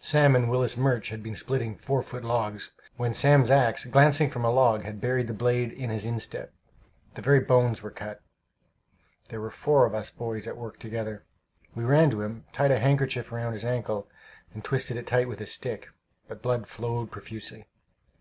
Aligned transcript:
Sam 0.00 0.36
and 0.36 0.48
Willis 0.48 0.76
Murch 0.76 1.06
had 1.08 1.24
been 1.24 1.34
splitting 1.34 1.74
four 1.74 2.04
foot 2.04 2.22
logs, 2.24 2.70
when 2.96 3.12
Sam's 3.12 3.50
axe, 3.50 3.84
glancing 3.84 4.30
from 4.30 4.44
a 4.44 4.50
log, 4.52 4.82
had 4.82 5.00
buried 5.00 5.26
the 5.26 5.34
blade 5.34 5.72
in 5.72 5.90
his 5.90 6.04
instep; 6.04 6.54
the 7.14 7.20
very 7.20 7.40
bones 7.40 7.82
were 7.82 7.90
cut. 7.90 8.22
There 9.28 9.40
were 9.40 9.50
four 9.50 9.84
of 9.84 9.92
us 9.92 10.08
boys 10.08 10.46
at 10.46 10.56
work 10.56 10.78
together. 10.78 11.24
We 11.74 11.82
ran 11.82 12.10
to 12.10 12.20
him, 12.22 12.44
tied 12.52 12.70
a 12.70 12.78
handkerchief 12.78 13.32
round 13.32 13.54
his 13.54 13.64
ankle, 13.64 14.08
and 14.54 14.62
twisted 14.62 14.96
it 14.96 15.08
tight 15.08 15.26
with 15.26 15.40
a 15.40 15.46
stick; 15.46 15.88
but 16.28 16.42
blood 16.42 16.68
flowed 16.68 17.10
profusely. 17.10 17.66